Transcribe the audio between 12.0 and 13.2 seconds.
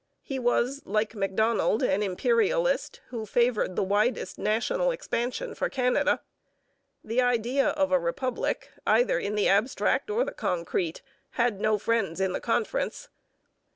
in the conference.